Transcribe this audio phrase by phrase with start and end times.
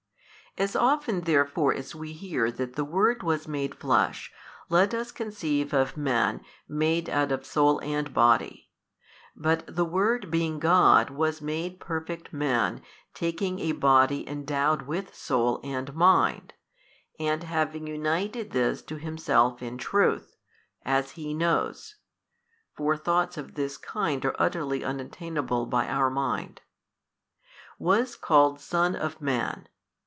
[0.57, 4.33] As often therefore as we hear that the Word was made Flesh,
[4.67, 8.69] let us conceive of man made out of soul and body.
[9.33, 12.81] But the Word being God was made perfect man
[13.13, 16.53] taking a body endowed with soul and mind,
[17.17, 20.35] and having united this to Himself in truth,
[20.83, 21.95] as He knows
[22.75, 26.59] (for thoughts of this kind are utterly unattainable by our mind),
[27.79, 29.69] was called son of man.